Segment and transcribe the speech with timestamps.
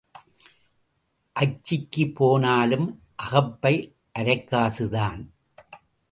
[1.31, 2.87] அச்சிக்குப் போனாலும்
[3.15, 3.75] அகப்பை
[4.19, 5.21] அரைக்காசுதான்.